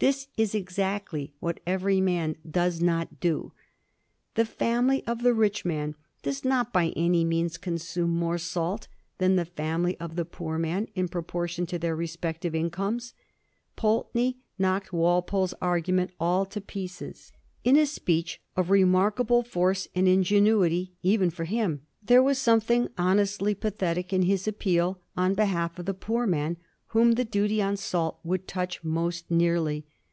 This 0.00 0.28
is 0.36 0.54
exactly 0.54 1.34
what 1.40 1.58
every 1.66 2.00
man 2.00 2.36
does 2.48 2.80
not 2.80 3.18
do. 3.18 3.50
The 4.36 4.44
family 4.44 5.04
of 5.08 5.24
the 5.24 5.34
rich 5.34 5.64
man 5.64 5.96
does 6.22 6.44
not 6.44 6.72
by 6.72 6.90
any 6.94 7.24
means 7.24 7.58
consume 7.58 8.10
more 8.10 8.38
salt 8.38 8.86
than 9.18 9.34
the 9.34 9.44
family 9.44 9.98
of 9.98 10.14
the 10.14 10.24
poor 10.24 10.56
man 10.56 10.86
in 10.94 11.08
proportion 11.08 11.66
to 11.66 11.80
their 11.80 11.96
respective 11.96 12.54
incomes. 12.54 13.12
Pulteney 13.74 14.38
knocked 14.56 14.92
Walpole's 14.92 15.52
argument 15.60 16.12
all 16.20 16.46
to 16.46 16.60
pieces 16.60 17.32
in 17.64 17.76
a 17.76 17.84
speech 17.84 18.40
of 18.56 18.70
remarkable 18.70 19.42
force 19.42 19.88
and 19.96 20.06
ingenuity 20.06 20.92
even 21.02 21.28
for 21.28 21.42
him. 21.42 21.82
There 22.04 22.22
was 22.22 22.38
something 22.38 22.86
honestly 22.96 23.52
pathetic 23.52 24.12
in 24.12 24.22
his 24.22 24.46
appeal 24.46 25.00
on 25.16 25.34
behalf 25.34 25.76
of 25.76 25.86
the 25.86 25.92
poor 25.92 26.24
man, 26.24 26.56
whom 26.92 27.12
the 27.12 27.24
duty 27.24 27.60
on 27.60 27.76
salt 27.76 28.18
would 28.24 28.48
touch 28.48 28.82
most 28.82 29.30
nearly. 29.30 29.84